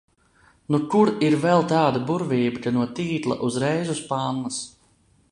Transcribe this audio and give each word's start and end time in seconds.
Nu 0.75 0.77
kur 0.93 1.09
ir 1.25 1.35
vēl 1.43 1.65
tāda 1.71 2.01
burvība, 2.07 2.61
ka 2.63 2.73
no 2.77 2.87
tīkla 2.99 3.37
uzreiz 3.49 3.93
uz 3.97 4.01
pannas? 4.13 4.57